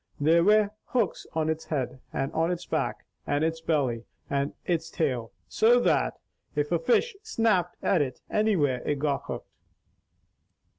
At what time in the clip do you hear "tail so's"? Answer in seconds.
4.89-5.83